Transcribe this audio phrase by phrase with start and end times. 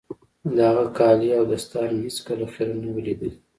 [0.55, 3.31] د هغه کالي او دستار مې هېڅ کله خيرن نه وو ليدلي.